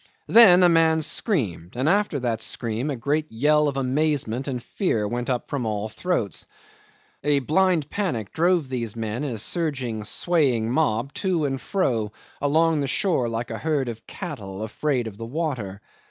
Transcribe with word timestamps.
Then 0.25 0.63
a 0.63 0.67
man 0.67 1.03
screamed, 1.03 1.75
and 1.75 1.87
after 1.87 2.19
that 2.21 2.41
scream 2.41 2.89
a 2.89 2.95
great 2.95 3.31
yell 3.31 3.67
of 3.67 3.77
amazement 3.77 4.47
and 4.47 4.63
fear 4.63 5.07
went 5.07 5.29
up 5.29 5.47
from 5.47 5.63
all 5.67 5.89
the 5.89 5.93
throats. 5.93 6.47
A 7.23 7.37
blind 7.37 7.87
panic 7.91 8.31
drove 8.33 8.67
these 8.67 8.95
men 8.95 9.23
in 9.23 9.35
a 9.35 9.37
surging 9.37 10.03
swaying 10.03 10.71
mob 10.71 11.13
to 11.21 11.45
and 11.45 11.61
fro 11.61 12.11
along 12.41 12.79
the 12.81 12.87
shore 12.87 13.29
like 13.29 13.51
a 13.51 13.59
herd 13.59 13.89
of 13.89 14.07
cattle 14.07 14.63
afraid 14.63 15.05
of 15.05 15.17
the 15.17 15.25
water. 15.27 15.81